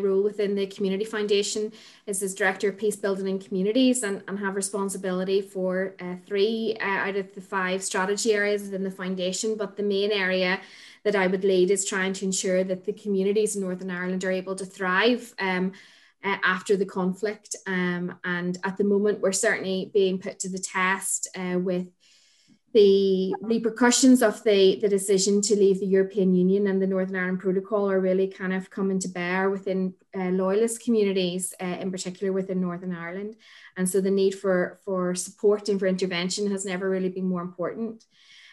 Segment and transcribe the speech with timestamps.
[0.00, 1.72] role within the Community Foundation
[2.06, 6.76] is as Director of Peace Building and Communities and, and have responsibility for uh, three
[6.80, 9.56] uh, out of the five strategy areas within the foundation.
[9.56, 10.60] But the main area
[11.04, 14.30] that I would lead is trying to ensure that the communities in Northern Ireland are
[14.30, 15.34] able to thrive.
[15.38, 15.72] Um,
[16.22, 17.56] uh, after the conflict.
[17.66, 21.86] Um, and at the moment, we're certainly being put to the test uh, with
[22.72, 27.40] the repercussions of the, the decision to leave the European Union and the Northern Ireland
[27.40, 32.32] Protocol are really kind of coming to bear within uh, loyalist communities, uh, in particular
[32.32, 33.36] within Northern Ireland.
[33.76, 37.42] And so the need for, for support and for intervention has never really been more
[37.42, 38.04] important.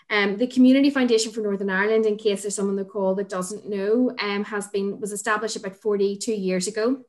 [0.09, 3.30] Um, the Community Foundation for Northern Ireland, in case there's someone on the call that
[3.30, 7.03] doesn't know, um, has been was established about 42 years ago.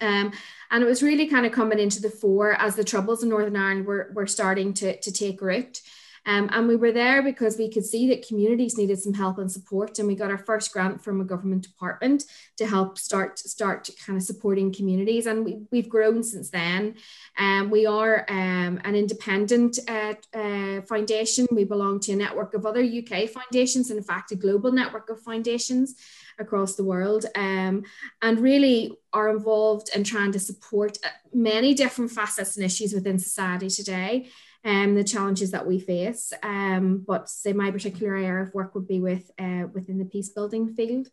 [0.00, 0.32] Um,
[0.70, 3.56] and it was really kind of coming into the fore as the troubles in Northern
[3.56, 5.80] Ireland were, were starting to, to take root.
[6.26, 9.50] Um, and we were there because we could see that communities needed some help and
[9.50, 9.98] support.
[9.98, 12.24] And we got our first grant from a government department
[12.56, 15.26] to help start start kind of supporting communities.
[15.26, 16.96] And we, we've grown since then.
[17.38, 21.46] Um, we are um, an independent uh, uh, foundation.
[21.52, 25.08] We belong to a network of other UK foundations, and in fact, a global network
[25.10, 25.94] of foundations
[26.38, 27.84] across the world um,
[28.20, 33.18] and really are involved in trying to support uh, many different facets and issues within
[33.18, 34.28] society today
[34.66, 36.32] um, the challenges that we face.
[36.42, 40.28] Um, but say my particular area of work would be with uh, within the peace
[40.28, 41.08] building field.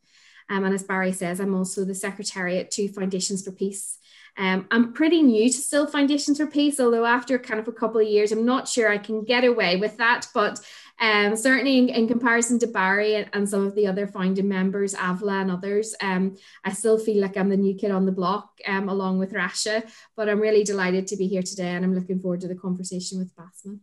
[0.50, 3.98] Um, and as Barry says, I'm also the secretariat to Foundations for Peace.
[4.36, 8.02] Um, I'm pretty new to still Foundations for Peace, although after kind of a couple
[8.02, 10.28] of years, I'm not sure I can get away with that.
[10.34, 10.60] But
[11.00, 14.94] um, certainly in, in, comparison to Barry and, and, some of the other founding members,
[14.94, 18.60] Avla and others, um, I still feel like I'm the new kid on the block
[18.68, 22.20] um, along with Rasha, but I'm really delighted to be here today and I'm looking
[22.20, 23.80] forward to the conversation with Bassma.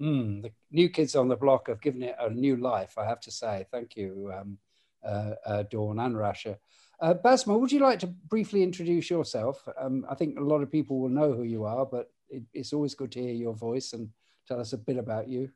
[0.00, 3.20] Mm, the new kids on the block have given it a new life, I have
[3.20, 3.66] to say.
[3.70, 4.58] Thank you, um,
[5.04, 6.58] uh, uh, Dawn and Rasha.
[7.00, 9.66] Uh, Bassma, would you like to briefly introduce yourself?
[9.78, 12.72] Um, I think a lot of people will know who you are, but it, it's
[12.72, 14.08] always good to hear your voice and
[14.46, 15.50] tell us a bit about you.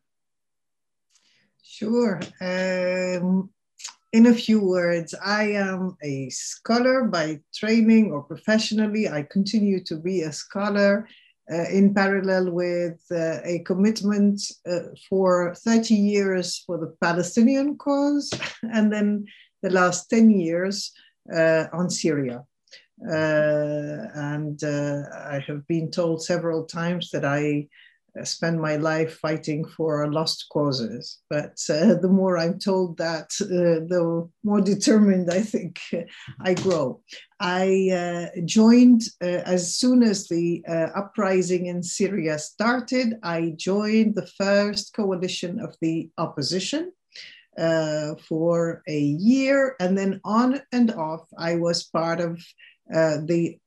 [1.63, 2.21] Sure.
[2.41, 3.51] Um,
[4.13, 9.09] in a few words, I am a scholar by training or professionally.
[9.09, 11.07] I continue to be a scholar
[11.51, 18.31] uh, in parallel with uh, a commitment uh, for 30 years for the Palestinian cause,
[18.63, 19.27] and then
[19.63, 20.93] the last 10 years
[21.35, 22.45] uh, on Syria.
[23.07, 27.69] Uh, and uh, I have been told several times that I
[28.25, 31.19] spend my life fighting for lost causes.
[31.31, 35.81] But uh, the more I'm told that, uh, the more determined I think
[36.41, 37.01] I grow.
[37.41, 37.91] I
[38.37, 44.27] uh, joined uh, as soon as the uh, uprising in Syria started, I joined the
[44.27, 46.93] first coalition of the opposition.
[47.57, 52.41] Uh, for a year, and then on and off, I was part of
[52.89, 53.59] the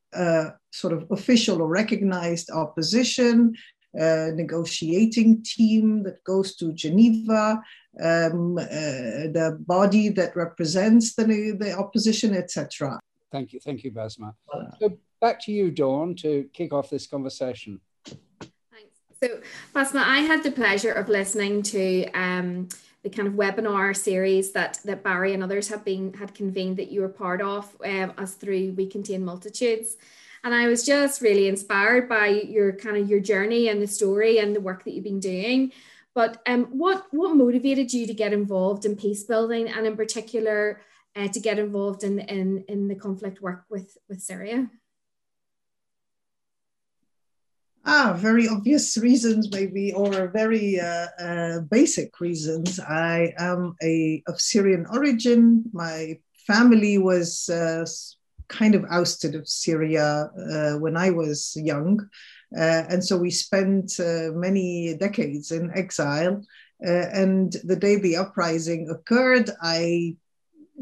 [0.72, 3.58] sort of official or recognized opposition, uh,
[3.94, 7.62] negotiating team that goes to Geneva,
[8.02, 13.00] um, uh, the body that represents the, the opposition, etc.
[13.32, 14.34] Thank you, thank you, Bassma.
[14.80, 17.80] So back to you, Dawn, to kick off this conversation.
[18.06, 18.98] Thanks.
[19.22, 19.40] So,
[19.74, 22.70] Bassma, I had the pleasure of listening to um,
[23.04, 26.92] the kind of webinar series that that Barry and others have been had convened that
[26.92, 29.98] you were part of um, as through We Contain Multitudes
[30.44, 34.40] and I was just really inspired by your kind of your journey and the story
[34.40, 35.72] and the work that you've been doing.
[36.14, 40.82] But um, what what motivated you to get involved in peace building and in particular
[41.16, 44.70] uh, to get involved in, in in the conflict work with with Syria?
[47.84, 52.80] Ah, very obvious reasons, maybe, or very uh, uh, basic reasons.
[52.80, 55.64] I am a of Syrian origin.
[55.74, 57.86] My family was uh,
[58.52, 62.00] kind of ousted of Syria uh, when I was young.
[62.56, 66.44] Uh, and so we spent uh, many decades in exile.
[66.86, 70.18] Uh, and the day the uprising occurred, I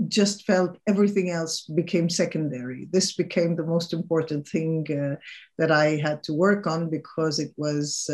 [0.07, 2.88] just felt everything else became secondary.
[2.91, 5.15] This became the most important thing uh,
[5.57, 8.10] that I had to work on because it was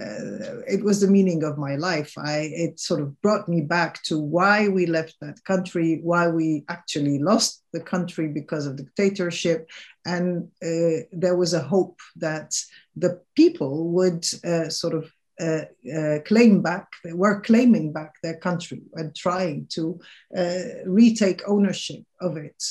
[0.00, 2.12] uh, it was the meaning of my life.
[2.18, 6.64] I it sort of brought me back to why we left that country, why we
[6.68, 9.68] actually lost the country because of dictatorship,
[10.04, 12.54] and uh, there was a hope that
[12.96, 15.10] the people would uh, sort of
[15.40, 19.98] uh, uh, claim back, they were claiming back their country and trying to
[20.36, 22.62] uh, retake ownership of it.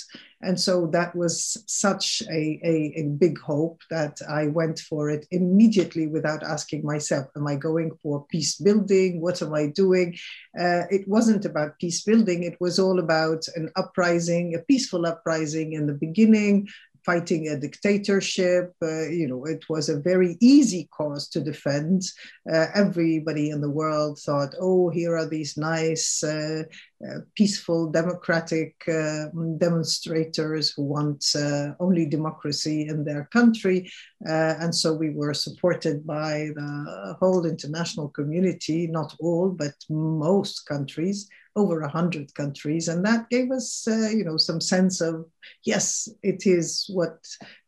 [0.42, 5.26] And so that was such a, a, a, big hope that I went for it
[5.32, 9.22] immediately without asking myself, Am I going for peace building?
[9.22, 10.18] What am I doing?
[10.60, 15.74] Uh, it wasn't about peace building, it was all about an uprising, a peaceful uprising
[15.74, 16.68] in the beginning,
[17.06, 18.74] fighting a dictatorship.
[18.82, 22.04] Uh, you know, it was a very easy cause to defend.
[22.52, 26.64] Uh, everybody in the world thought, oh, here are these nice, uh,
[27.06, 29.26] uh peaceful, democratic uh,
[29.58, 33.90] demonstrators who want uh, only democracy in their country.
[34.26, 41.30] and so we were supported by the whole international community, not all, but most countries
[41.56, 45.26] over 100 countries and that gave us uh, you know some sense of
[45.64, 47.18] yes it is what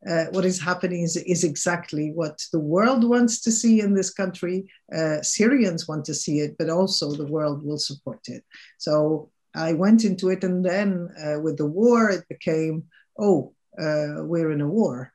[0.10, 4.12] uh, what is happening is, is exactly what the world wants to see in this
[4.12, 4.66] country
[4.96, 8.44] uh, syrians want to see it but also the world will support it.
[8.78, 12.84] So i went into it and then uh, with the war it became
[13.20, 15.12] oh uh, we're in a war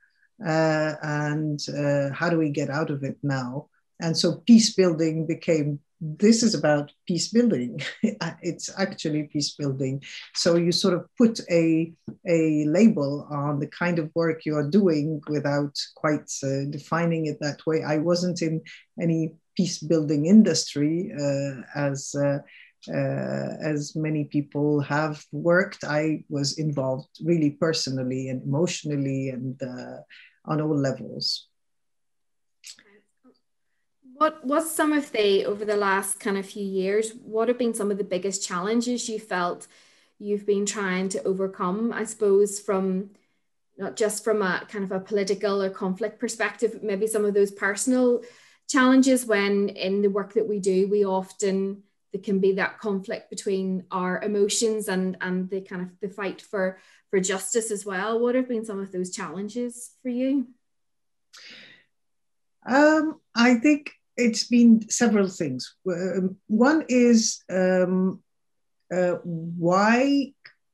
[0.47, 1.61] uh, and
[2.15, 3.67] how do we get out of it now
[4.01, 7.81] and so peace building became this is about peace building.
[8.43, 10.03] it's actually peace building.
[10.35, 11.93] So you sort of put a,
[12.27, 17.39] a label on the kind of work you are doing without quite uh, defining it
[17.41, 17.83] that way.
[17.83, 18.63] I wasn't in
[19.01, 22.15] any peace building industry uh, as.
[22.15, 22.39] Uh,
[22.89, 29.99] uh, as many people have worked, I was involved really personally and emotionally and uh,
[30.47, 31.50] on all levels.
[34.21, 37.13] What what's some of the over the last kind of few years?
[37.25, 39.67] What have been some of the biggest challenges you felt
[40.19, 41.91] you've been trying to overcome?
[41.91, 43.13] I suppose from
[43.79, 47.51] not just from a kind of a political or conflict perspective, maybe some of those
[47.51, 48.21] personal
[48.69, 51.83] challenges when in the work that we do, we often
[52.13, 56.43] there can be that conflict between our emotions and and the kind of the fight
[56.43, 56.77] for
[57.09, 58.21] for justice as well.
[58.21, 60.49] What have been some of those challenges for you?
[62.67, 65.75] Um, I think it's been several things.
[65.87, 68.23] Um, one is um,
[68.95, 70.33] uh, why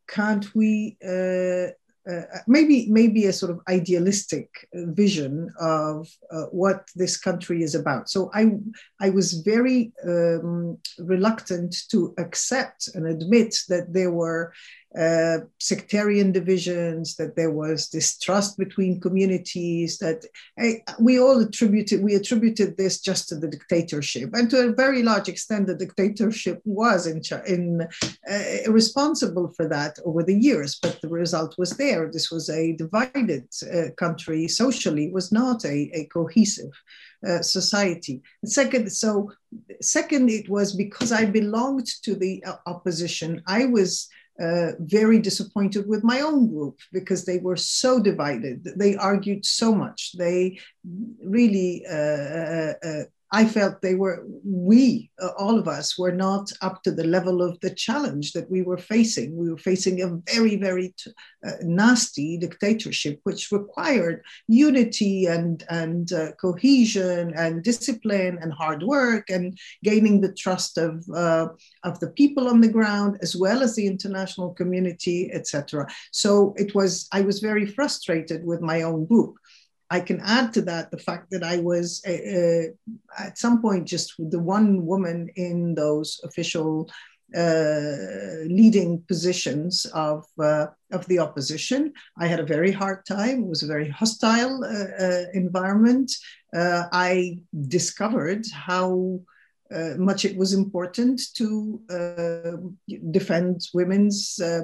[0.09, 1.69] can't we uh,
[2.09, 8.09] uh, maybe maybe a sort of idealistic vision of uh, what this country is about.
[8.09, 8.53] So I
[9.01, 14.53] I was very um, reluctant to accept and admit that there were
[14.99, 20.25] uh, sectarian divisions, that there was distrust between communities, that
[20.59, 24.31] I, we all attributed, we attributed this just to the dictatorship.
[24.33, 27.87] And to a very large extent, the dictatorship was in, in
[28.31, 32.11] uh, responsible for that over the years, but the result was there.
[32.11, 36.73] This was a divided uh, country socially, was not a, a cohesive
[37.27, 38.23] uh, society.
[38.45, 39.33] second, so
[39.81, 43.43] second, it was because I belonged to the uh, opposition.
[43.47, 44.09] I was
[44.41, 48.65] uh, very disappointed with my own group because they were so divided.
[48.77, 50.13] They argued so much.
[50.17, 50.59] They
[51.25, 56.53] really uh, uh, uh I felt they were, we, uh, all of us, were not
[56.63, 59.37] up to the level of the challenge that we were facing.
[59.37, 61.11] We were facing a very, very t-
[61.45, 69.29] uh, nasty dictatorship, which required unity and, and uh, cohesion and discipline and hard work
[69.29, 71.49] and gaining the trust of, uh,
[71.83, 75.89] of the people on the ground, as well as the international community, etc.
[76.13, 79.37] So it was, I was very frustrated with my own group.
[79.91, 83.87] I can add to that the fact that I was uh, uh, at some point
[83.87, 86.91] just the one woman in those official
[87.37, 91.93] uh, leading positions of uh, of the opposition.
[92.19, 93.43] I had a very hard time.
[93.43, 96.13] It was a very hostile uh, uh, environment.
[96.55, 99.21] I discovered how
[99.75, 102.57] uh, much it was important to uh,
[103.11, 104.63] defend women's uh,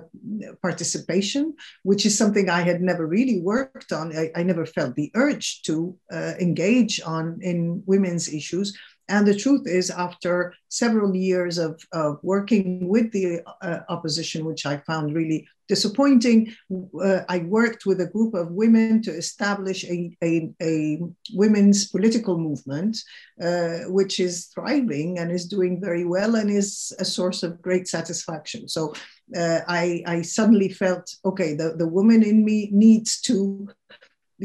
[0.63, 4.17] participation, which is something I had never really worked on.
[4.17, 8.77] I, I never felt the urge to uh, engage on in women's issues
[9.09, 14.65] and the truth is, after several years of, of working with the uh, opposition, which
[14.65, 16.55] I found really disappointing,
[17.03, 21.01] uh, I worked with a group of women to establish a, a, a
[21.33, 22.99] women's political movement,
[23.43, 27.89] uh, which is thriving and is doing very well and is a source of great
[27.89, 28.69] satisfaction.
[28.69, 28.93] So
[29.37, 33.69] uh, I, I suddenly felt okay, the, the woman in me needs to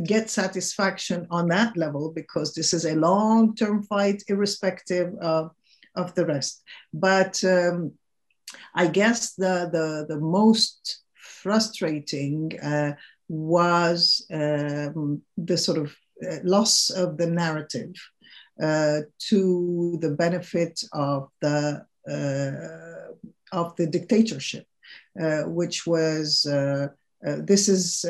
[0.01, 5.51] get satisfaction on that level because this is a long term fight, irrespective of,
[5.95, 6.63] of the rest.
[6.93, 7.93] But um,
[8.75, 12.93] I guess the, the, the most frustrating uh,
[13.27, 17.93] was um, the sort of uh, loss of the narrative.
[18.61, 23.13] uh, to the benefit of the uh,
[23.51, 24.65] of the dictatorship,
[25.21, 26.45] uh, which was
[27.25, 28.05] uh, uh, this is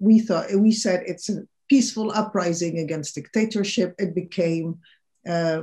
[0.00, 3.94] we thought we said it's a peaceful uprising against dictatorship.
[3.98, 4.78] It became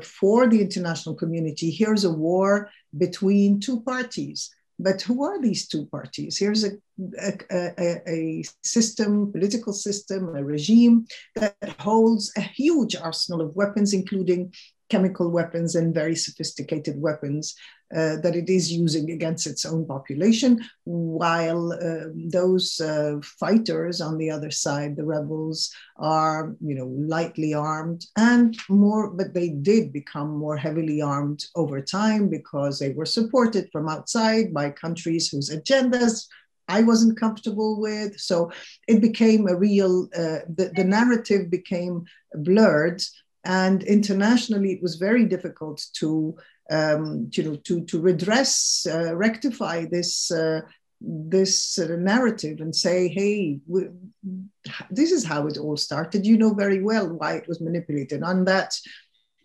[0.02, 1.70] for the international community.
[1.72, 4.50] Here's a war between two parties.
[4.82, 6.38] But who are these two parties?
[6.38, 6.72] Here's a,
[7.20, 11.06] a, a, a, system, political system, a regime
[11.36, 14.54] that holds a huge arsenal of weapons, including
[14.90, 17.56] chemical weapons and very sophisticated weapons
[17.96, 24.18] uh, that it is using against its own population, while uh, those uh, fighters on
[24.18, 29.92] the other side, the rebels, are you know lightly armed and more, but they did
[29.92, 35.50] become more heavily armed over time because they were supported from outside by countries whose
[35.50, 36.28] agendas
[36.68, 38.20] I wasn't comfortable with.
[38.20, 38.52] So
[38.88, 42.06] it became a real, uh, the, the narrative became
[42.36, 43.02] blurred
[43.46, 46.36] and internationally, it was very difficult to,
[46.70, 50.62] um, you know, to, to redress, uh, rectify this, uh,
[51.02, 53.88] this narrative and say, hey, we,
[54.90, 56.26] this is how it all started.
[56.26, 58.22] You know very well why it was manipulated.
[58.24, 58.76] On that,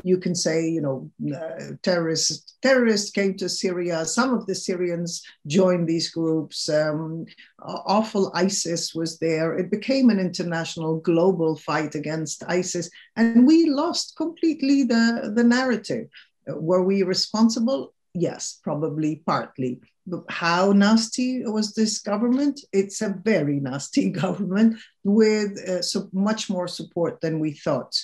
[0.02, 4.04] you can say, you know, uh, terrorists terrorists came to Syria.
[4.04, 6.69] Some of the Syrians joined these groups.
[6.69, 7.26] Um,
[7.62, 9.57] awful ISIS was there.
[9.57, 16.09] It became an international global fight against ISIS, and we lost completely the the narrative.
[16.47, 17.95] Were we responsible?
[18.15, 19.81] Yes, probably partly.
[20.07, 22.61] But how nasty was this government?
[22.73, 27.95] It's a very nasty government with uh, so much more support than we thought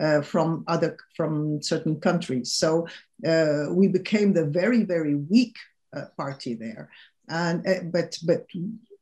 [0.00, 2.52] uh, from other from certain countries.
[2.52, 2.88] So
[3.26, 5.56] uh, we became the very very weak
[5.96, 6.90] uh, party there.
[7.28, 8.46] And uh, but but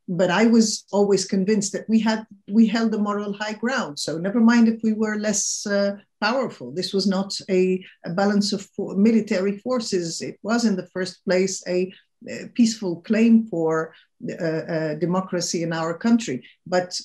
[0.09, 3.99] but I was always convinced that we had we held the moral high ground.
[3.99, 6.71] So never mind if we were less uh, powerful.
[6.71, 10.21] This was not a, a balance of for military forces.
[10.21, 11.93] It was in the first place a,
[12.27, 13.93] a peaceful claim for
[14.27, 16.43] uh, uh, democracy in our country.
[16.65, 16.99] But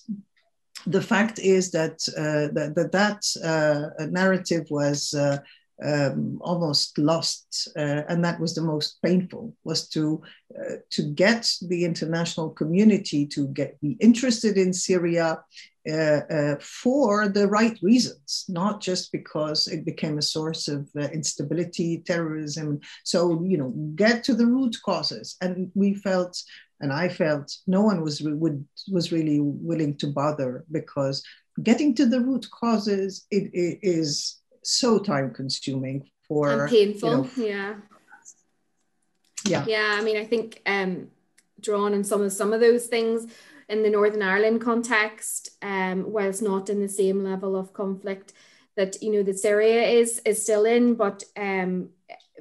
[0.87, 5.39] the fact is that uh, that that, that uh, narrative was uh,
[5.83, 9.54] um, almost lost, uh, and that was the most painful.
[9.64, 10.23] Was to
[10.59, 15.43] uh, to get the international community to get be interested in Syria
[15.90, 22.81] uh, for the right reasons, not just because it became a source of instability, terrorism.
[23.02, 26.40] So you know, get to the root causes, and we felt
[26.81, 31.25] and I felt no one was would was really willing to bother because
[31.62, 37.28] getting to the root causes it, it is so time consuming for and painful.
[37.37, 37.75] You know, yeah.
[39.47, 39.64] Yeah.
[39.66, 39.97] Yeah.
[39.99, 41.09] I mean, I think um,
[41.61, 43.26] drawn on some of some of those things
[43.68, 48.33] in the Northern Ireland context, um, whilst not in the same level of conflict
[48.76, 51.90] that you know that Syria is is still in, but um,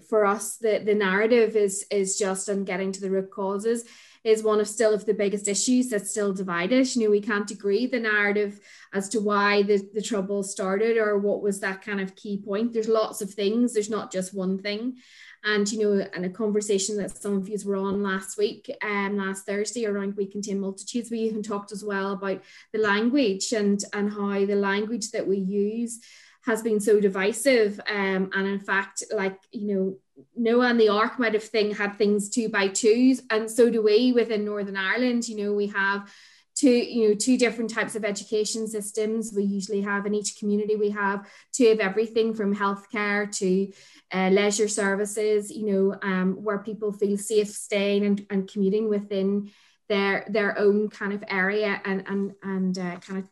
[0.10, 3.86] for us the the narrative is is just on getting to the root causes
[4.24, 6.96] is one of still of the biggest issues that still divide us.
[6.96, 8.60] You know, we can't agree the narrative
[8.94, 12.74] as to why the, the trouble started or what was that kind of key point.
[12.74, 14.98] There's lots of things, there's not just one thing.
[15.46, 19.18] And you know, and a conversation that some of you were on last week, um,
[19.18, 23.84] last Thursday around We Contain Multitudes, we even talked as well about the language and
[23.92, 26.00] and how the language that we use
[26.46, 27.80] has been so divisive.
[27.90, 29.98] Um, and in fact, like, you know,
[30.36, 33.82] Noah and the Ark might have thing had things two by twos, and so do
[33.82, 35.28] we within Northern Ireland.
[35.28, 36.12] You know, we have
[36.56, 39.34] two, you know, two different types of education systems.
[39.36, 43.72] We usually have in each community, we have two of everything from healthcare to
[44.12, 49.52] uh, leisure services, you know, um, where people feel safe staying and, and commuting within
[49.90, 53.28] their their own kind of area and and and uh, kind of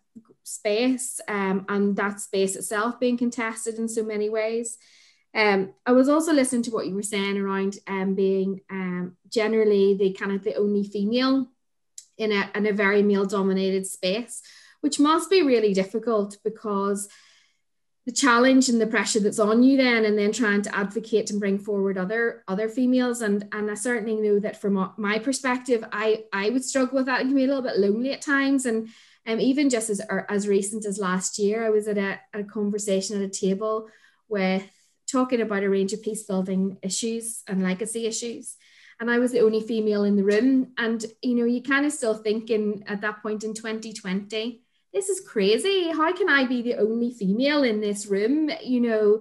[0.52, 4.78] space um, and that space itself being contested in so many ways.
[5.34, 9.96] Um, I was also listening to what you were saying around um, being um, generally
[9.96, 11.48] the kind of the only female
[12.18, 14.42] in a, in a very male dominated space,
[14.82, 17.08] which must be really difficult because
[18.06, 21.40] the challenge and the pressure that's on you then and then trying to advocate and
[21.40, 26.24] bring forward other other females and and I certainly know that from my perspective I
[26.34, 28.66] I would struggle with that and can be a little bit lonely at times
[29.26, 32.44] and um, even just as as recent as last year, I was at a, a
[32.44, 33.88] conversation at a table
[34.28, 34.64] with
[35.12, 38.56] talking about a range of peace building issues and legacy issues.
[39.00, 40.74] And I was the only female in the room.
[40.78, 44.62] And you know, you kind of still thinking at that point in 2020,
[44.94, 45.92] this is crazy.
[45.92, 48.50] How can I be the only female in this room?
[48.64, 49.20] You know,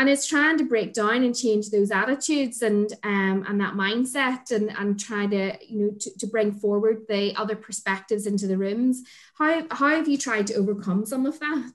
[0.00, 4.50] and it's trying to break down and change those attitudes and um, and that mindset
[4.50, 8.56] and and try to you know to, to bring forward the other perspectives into the
[8.56, 9.02] rooms.
[9.34, 11.72] How how have you tried to overcome some of that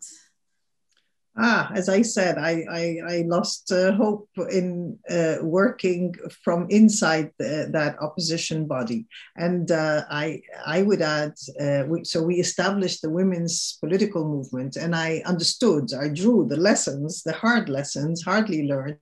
[1.37, 7.31] Ah, as I said, I, I, I lost uh, hope in uh, working from inside
[7.37, 9.05] the, that opposition body.
[9.35, 14.77] And uh, I, I would add, uh, we, so we established the women's political movement,
[14.77, 18.99] and I understood, I drew the lessons, the hard lessons, hardly learned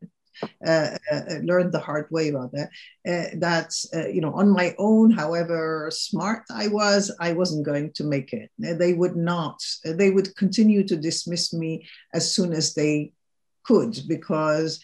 [0.66, 2.70] Uh, uh, uh, learned the hard way rather
[3.08, 7.92] uh, that uh, you know on my own however smart i was i wasn't going
[7.94, 8.50] to make it.
[8.58, 13.14] They would not they would continue to dismiss me as soon as they
[13.64, 14.80] could because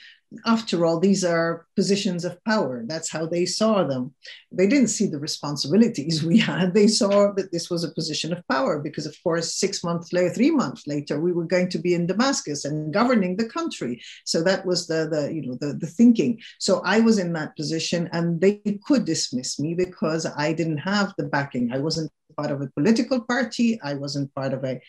[0.46, 2.84] after all, these are positions of power.
[2.86, 4.14] That's how they saw them.
[4.52, 6.74] They didn't see the responsibilities we had.
[6.74, 10.30] They saw that this was a position of power because, of course, six months later,
[10.30, 14.02] three months later, we were going to be in Damascus and governing the country.
[14.26, 16.40] So that was the, the you know the, the thinking.
[16.60, 21.14] So I was in that position, and they could dismiss me because I didn't have
[21.18, 21.72] the backing.
[21.72, 23.80] I wasn't part of a political party.
[23.82, 24.80] I wasn't part of a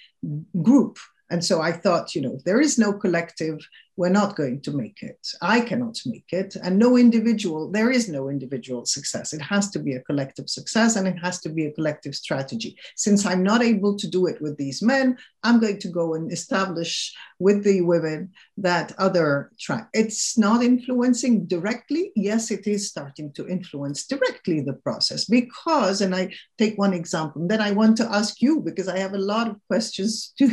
[0.63, 0.99] group.
[1.31, 3.59] And so I thought, you know, if there is no collective
[4.01, 5.29] we're not going to make it.
[5.43, 6.57] I cannot make it.
[6.57, 9.35] And no individual, there is no individual success.
[9.35, 12.79] It has to be a collective success and it has to be a collective strategy.
[12.97, 16.33] Since I'm not able to do it with these men, I'm going to go and
[16.33, 19.91] establish with the women that other track.
[19.93, 22.11] It's not influencing directly.
[22.17, 27.43] Yes, it is starting to influence directly the process because, and I take one example,
[27.43, 30.49] and then I want to ask you because I have a lot of questions to,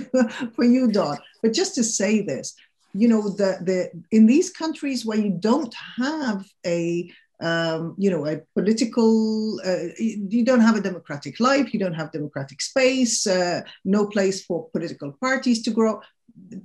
[0.54, 1.18] for you, Dawn.
[1.42, 2.56] But just to say this,
[2.98, 8.26] you know the the in these countries where you don't have a um, you know
[8.26, 13.62] a political uh, you don't have a democratic life you don't have democratic space uh,
[13.86, 16.02] no place for political parties to grow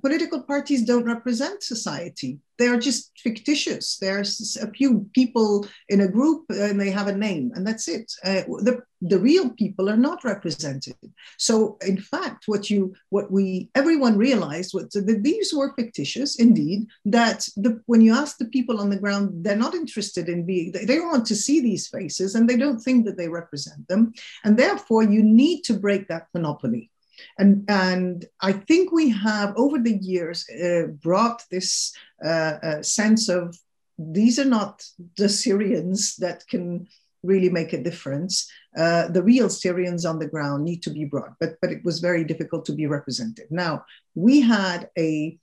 [0.02, 2.38] political parties don't represent society.
[2.58, 3.98] They are just fictitious.
[3.98, 8.12] There's a few people in a group and they have a name, and that's it.
[8.24, 10.94] Uh, the, the real people are not represented.
[11.38, 16.86] So, in fact, what you what we everyone realized was that these were fictitious, indeed.
[17.04, 20.70] That the when you ask the people on the ground, they're not interested in being.
[20.72, 24.12] They don't want to see these faces, and they don't think that they represent them.
[24.44, 26.91] And therefore, you need to break that monopoly.
[27.38, 32.28] And, and I think we have, over the years, uh, brought this uh,
[32.62, 33.56] uh, sense of
[33.98, 34.84] these are not
[35.16, 36.88] the Syrians that can
[37.22, 38.50] really make a difference.
[38.76, 42.00] Uh, the real Syrians on the ground need to be brought, but, but it was
[42.00, 43.46] very difficult to be represented.
[43.50, 45.38] Now, we had a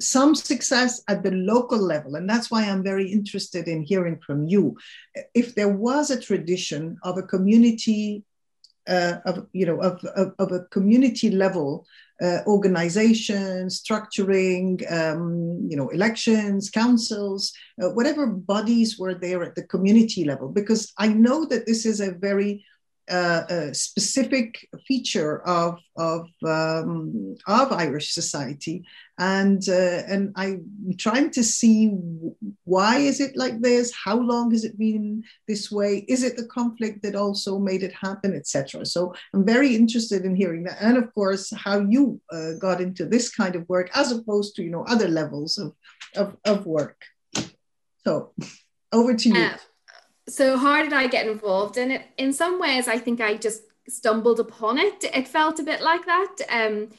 [0.00, 4.46] some success at the local level, and that's why I'm very interested in hearing from
[4.46, 4.76] you.
[5.34, 8.22] If there was a tradition of a community
[8.88, 11.86] uh, of you know of, of, of, a community level
[12.22, 19.62] uh, organization structuring um, you know elections councils uh, whatever bodies were there at the
[19.62, 22.64] community level because i know that this is a very
[23.10, 28.84] uh, a specific feature of of um, of Irish society,
[29.18, 30.64] and uh, and I'm
[30.98, 31.92] trying to see
[32.64, 33.92] why is it like this?
[34.04, 36.04] How long has it been this way?
[36.08, 38.86] Is it the conflict that also made it happen, etc.
[38.86, 43.06] So I'm very interested in hearing that, and of course how you uh, got into
[43.06, 45.72] this kind of work as opposed to you know other levels of
[46.16, 47.00] of, of work.
[48.04, 48.32] So
[48.92, 49.34] over to you.
[50.28, 52.06] So how did I get involved in it?
[52.18, 55.04] In some ways, I think I just stumbled upon it.
[55.04, 56.36] It felt a bit like that.
[56.50, 56.90] Um,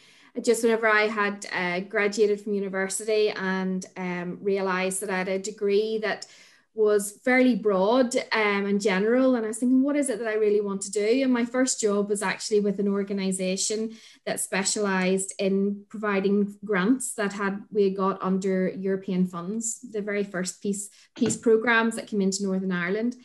[0.43, 5.39] just whenever I had uh, graduated from university and um, realized that I had a
[5.39, 6.25] degree that
[6.79, 9.35] was fairly broad um, and general.
[9.35, 11.23] And I was thinking, what is it that I really want to do?
[11.23, 17.33] And my first job was actually with an organization that specialized in providing grants that
[17.33, 22.45] had we got under European funds, the very first peace peace programs that came into
[22.45, 23.17] Northern Ireland.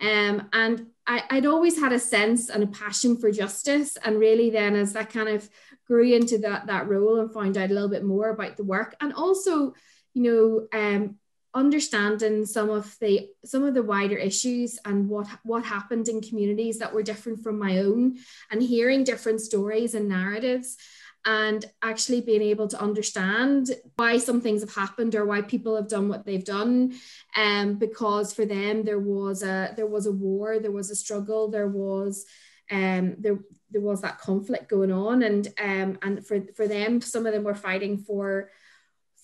[0.00, 3.96] Um, and I, I'd always had a sense and a passion for justice.
[4.04, 5.48] And really then as that kind of
[5.86, 8.96] grew into that that role and found out a little bit more about the work
[9.00, 9.74] and also,
[10.12, 11.18] you know, um,
[11.56, 16.78] understanding some of the some of the wider issues and what what happened in communities
[16.78, 18.16] that were different from my own
[18.50, 20.76] and hearing different stories and narratives
[21.24, 25.88] and actually being able to understand why some things have happened or why people have
[25.88, 26.94] done what they've done.
[27.36, 31.50] Um, because for them there was a there was a war there was a struggle
[31.50, 32.26] there was
[32.70, 33.38] um, there
[33.70, 35.22] there was that conflict going on.
[35.22, 38.50] And um, and for for them some of them were fighting for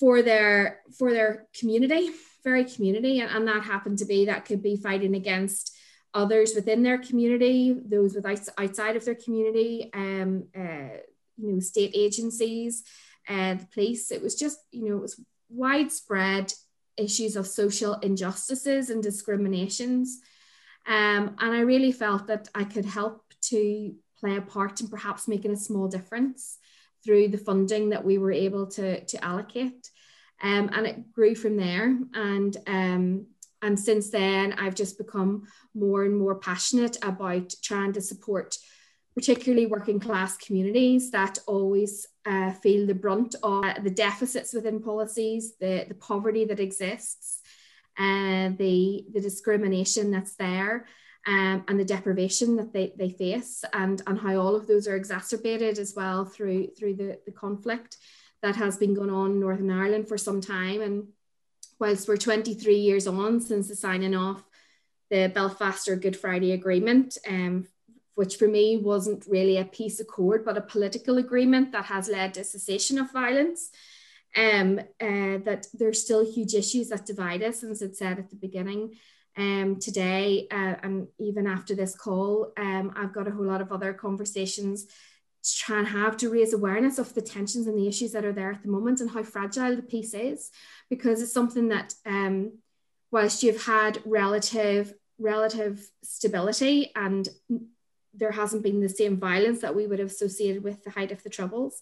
[0.02, 2.10] for their for their community,
[2.42, 5.72] very community, and, and that happened to be that could be fighting against
[6.12, 10.98] others within their community, those with outside of their community, um, uh,
[11.36, 12.82] you know, state agencies,
[13.28, 14.10] and the police.
[14.10, 16.52] It was just, you know, it was widespread
[16.96, 20.18] issues of social injustices and discriminations.
[20.84, 25.28] Um, and I really felt that I could help to play a part in perhaps
[25.28, 26.58] making a small difference
[27.04, 29.90] through the funding that we were able to, to allocate.
[30.42, 31.96] Um, and it grew from there.
[32.14, 33.26] And um,
[33.62, 38.56] and since then, I've just become more and more passionate about trying to support,
[39.14, 45.54] particularly working class communities that always uh, feel the brunt of the deficits within policies,
[45.60, 47.40] the, the poverty that exists,
[47.98, 50.86] uh, the, the discrimination that's there.
[51.24, 54.96] Um, and the deprivation that they, they face and, and how all of those are
[54.96, 57.96] exacerbated as well through through the, the conflict
[58.42, 60.82] that has been going on in Northern Ireland for some time.
[60.82, 61.08] And
[61.78, 64.42] whilst we're 23 years on since the signing off
[65.10, 67.68] the Belfast or Good Friday Agreement, um,
[68.14, 72.34] which for me wasn't really a peace accord, but a political agreement that has led
[72.34, 73.70] to cessation of violence.
[74.34, 78.36] Um, uh, that there's still huge issues that divide us, as I said at the
[78.36, 78.94] beginning.
[79.36, 83.72] Um, today, uh, and even after this call, um, I've got a whole lot of
[83.72, 88.12] other conversations to try and have to raise awareness of the tensions and the issues
[88.12, 90.50] that are there at the moment and how fragile the peace is,
[90.90, 92.58] because it's something that, um,
[93.10, 97.28] whilst you've had relative relative stability and
[98.14, 101.22] there hasn't been the same violence that we would have associated with the height of
[101.22, 101.80] the troubles.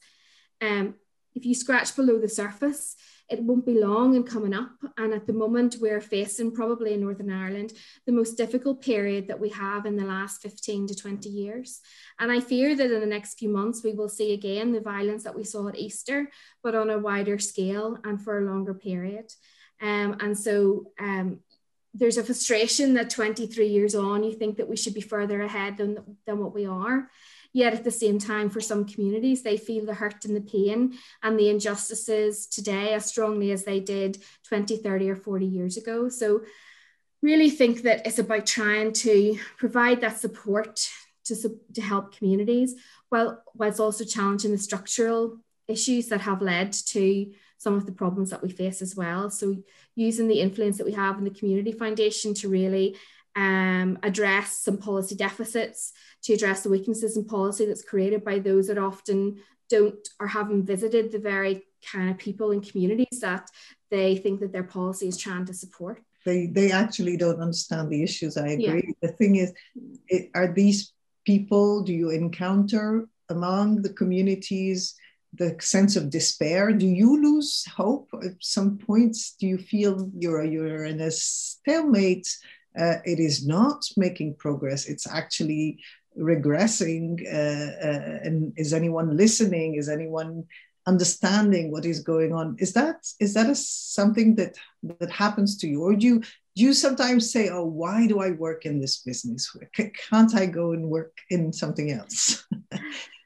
[0.61, 0.95] Um,
[1.35, 2.97] if you scratch below the surface,
[3.31, 4.73] it won't be long in coming up.
[4.99, 7.73] And at the moment, we're facing probably in Northern Ireland
[8.05, 11.81] the most difficult period that we have in the last 15 to 20 years.
[12.19, 15.23] And I fear that in the next few months, we will see again the violence
[15.25, 16.29] that we saw at Easter,
[16.63, 19.33] but on a wider scale and for a longer period.
[19.81, 21.41] Um, and so um,
[21.93, 25.77] there's a frustration that 23 years on, you think that we should be further ahead
[25.77, 27.09] than, than what we are.
[27.53, 30.97] Yet at the same time, for some communities, they feel the hurt and the pain
[31.23, 36.09] and the injustices today as strongly as they did 20, 30, or 40 years ago.
[36.09, 36.43] So,
[37.23, 40.89] really think that it's about trying to provide that support
[41.25, 42.75] to, to help communities
[43.09, 48.31] while whilst also challenging the structural issues that have led to some of the problems
[48.31, 49.29] that we face as well.
[49.29, 49.57] So
[49.95, 52.97] using the influence that we have in the community foundation to really
[53.37, 55.93] um, address some policy deficits,
[56.23, 60.65] to address the weaknesses in policy that's created by those that often don't or haven't
[60.65, 63.51] visited the very kind of people and communities that
[63.91, 66.03] they think that their policy is trying to support.
[66.25, 68.39] They, they actually don't understand the issues.
[68.39, 68.95] I agree.
[69.03, 69.09] Yeah.
[69.09, 69.53] The thing is,
[70.09, 70.95] it, are these
[71.27, 74.97] people, do you encounter among the communities
[75.35, 76.73] the sense of despair?
[76.73, 79.37] Do you lose hope at some points?
[79.39, 82.29] Do you feel you're, you're in a stalemate?
[82.79, 84.87] Uh, it is not making progress.
[84.87, 85.79] It's actually
[86.19, 87.21] regressing.
[87.27, 89.75] Uh, uh, and is anyone listening?
[89.75, 90.45] Is anyone
[90.87, 92.57] understanding what is going on?
[92.59, 96.21] Is that is that a, something that that happens to you, or do you
[96.57, 99.57] do you sometimes say, "Oh, why do I work in this business?
[99.75, 102.45] Can't I go and work in something else?"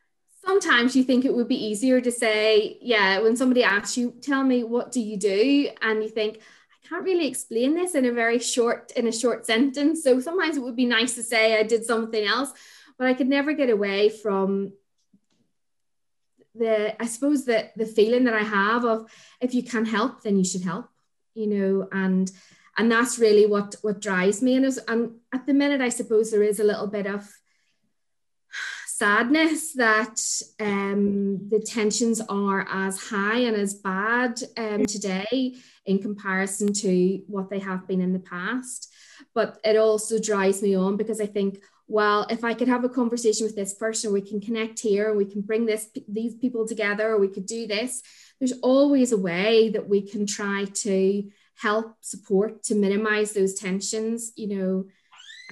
[0.46, 4.42] sometimes you think it would be easier to say, yeah, when somebody asks you, tell
[4.42, 5.68] me what do you do?
[5.82, 9.46] And you think, I can't really explain this in a very short, in a short
[9.46, 10.02] sentence.
[10.02, 12.52] So sometimes it would be nice to say I did something else,
[12.98, 14.72] but I could never get away from
[16.54, 20.36] the, I suppose that the feeling that I have of if you can help, then
[20.36, 20.88] you should help,
[21.34, 22.30] you know, and
[22.76, 24.56] and that's really what what drives me.
[24.56, 27.28] And, and at the minute, I suppose there is a little bit of
[28.96, 30.20] sadness that
[30.60, 37.50] um, the tensions are as high and as bad um, today in comparison to what
[37.50, 38.92] they have been in the past.
[39.34, 42.88] But it also drives me on because I think, well, if I could have a
[42.88, 47.10] conversation with this person, we can connect here we can bring this these people together,
[47.10, 48.00] or we could do this.
[48.38, 54.32] There's always a way that we can try to help support to minimize those tensions,
[54.36, 54.84] you know.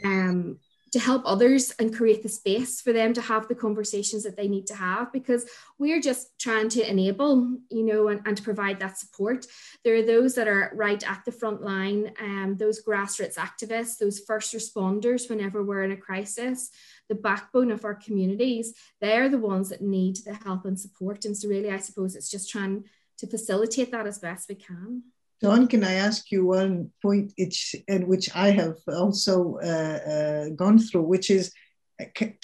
[0.04, 0.58] Um,
[0.92, 4.46] to help others and create the space for them to have the conversations that they
[4.46, 8.78] need to have because we're just trying to enable you know and, and to provide
[8.78, 9.46] that support.
[9.84, 14.20] There are those that are right at the front line um, those grassroots activists those
[14.20, 16.70] first responders whenever we're in a crisis
[17.08, 21.24] the backbone of our communities they're the ones that need the help and support.
[21.24, 22.84] And so really i suppose it's just trying
[23.18, 25.02] to facilitate that as best we can
[25.42, 30.48] Dawn, can I ask you one point, which, and which I have also uh, uh,
[30.50, 31.52] gone through, which is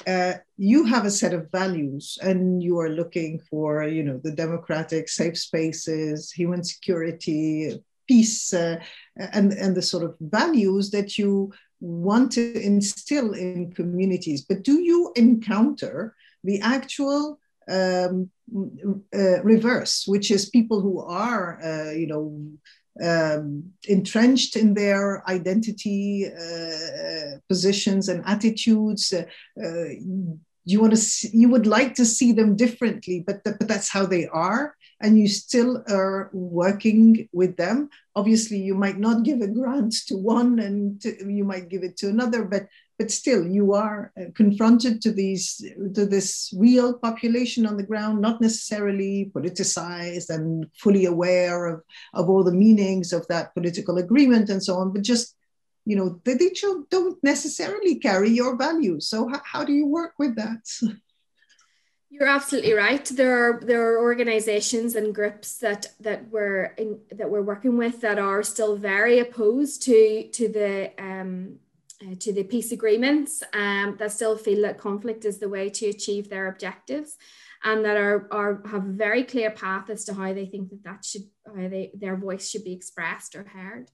[0.07, 4.33] uh, you have a set of values and you are looking for, you know, the
[4.33, 8.81] democratic safe spaces, human security, peace, uh,
[9.17, 14.43] and, and the sort of values that you want to instill in communities.
[14.43, 17.39] But do you encounter the actual
[17.71, 18.31] um,
[19.15, 22.41] uh, reverse, which is people who are, uh, you know,
[23.03, 29.13] um, entrenched in their identity uh, positions and attitudes.
[29.13, 29.23] Uh,
[30.65, 34.05] you want to you would like to see them differently but, th- but that's how
[34.05, 37.89] they are and you still are working with them.
[38.17, 41.97] Obviously you might not give a grant to one and to, you might give it
[41.99, 42.67] to another but
[42.99, 48.21] but still you are uh, confronted to these to this real population on the ground
[48.21, 51.83] not necessarily politicized and fully aware of,
[52.15, 55.37] of all the meanings of that political agreement and so on but just
[55.85, 56.51] you know they, they
[56.91, 60.61] don't necessarily carry your values so how, how do you work with that
[62.11, 63.05] You're absolutely right.
[63.05, 68.01] There are there are organisations and groups that that we're in, that we're working with
[68.01, 71.57] that are still very opposed to to the um,
[72.03, 75.87] uh, to the peace agreements um, that still feel that conflict is the way to
[75.87, 77.17] achieve their objectives
[77.65, 80.85] and that are, are have a very clear path as to how they think that
[80.85, 83.91] that should how they their voice should be expressed or heard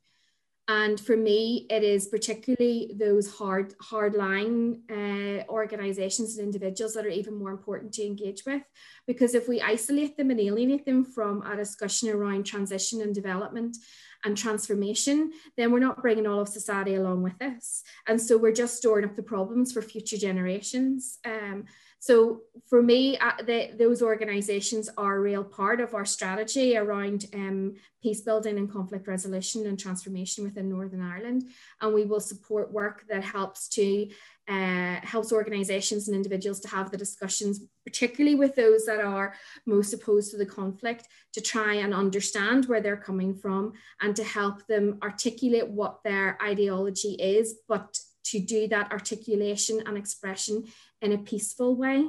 [0.69, 7.05] and for me it is particularly those hard hard line uh, organizations and individuals that
[7.05, 8.63] are even more important to engage with
[9.07, 13.77] because if we isolate them and alienate them from a discussion around transition and development
[14.25, 17.83] and transformation, then we're not bringing all of society along with us.
[18.09, 21.19] And so we're just storing up the problems for future generations.
[21.25, 21.65] Um,
[22.05, 27.25] so for me, uh, the, those organisations are a real part of our strategy around
[27.33, 31.49] um, peace building and conflict resolution and transformation within Northern Ireland.
[31.81, 34.11] And we will support work that helps to
[34.47, 39.95] uh, helps organisations and individuals to have the discussions, particularly with those that are most
[39.95, 44.67] opposed to the conflict, to try and understand where they're coming from and to help
[44.67, 50.65] them articulate what their ideology is, but to do that articulation and expression
[51.05, 52.07] in a peaceful way.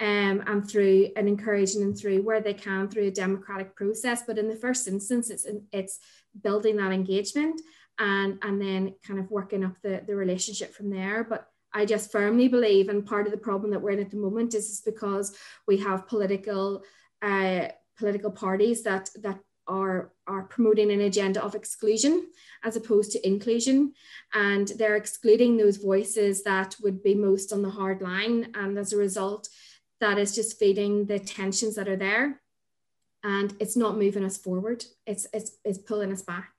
[0.00, 4.24] Um, and through and encouraging them through where they can through a democratic process.
[4.26, 6.00] But in the first instance, it's it's
[6.42, 7.60] building that engagement
[8.00, 11.22] and and then kind of working up the, the relationship from there.
[11.22, 14.16] But I just firmly believe, and part of the problem that we're in at the
[14.16, 16.82] moment is, is because we have political
[17.22, 22.26] uh, political parties that that are are promoting an agenda of exclusion
[22.62, 23.92] as opposed to inclusion,
[24.32, 28.92] and they're excluding those voices that would be most on the hard line, and as
[28.92, 29.48] a result,
[30.00, 32.40] that is just feeding the tensions that are there,
[33.22, 34.84] and it's not moving us forward.
[35.06, 36.50] It's it's it's pulling us back.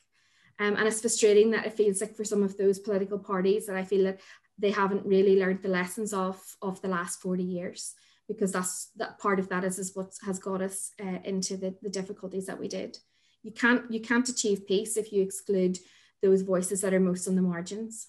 [0.57, 3.75] Um, and it's frustrating that it feels like for some of those political parties that
[3.75, 4.21] I feel that
[4.57, 7.93] they haven't really learned the lessons of of the last 40 years
[8.27, 11.75] because that's that part of that is, is what has got us uh, into the,
[11.81, 12.97] the difficulties that we did.
[13.43, 15.77] You can't you can't achieve peace if you exclude
[16.21, 18.07] those voices that are most on the margins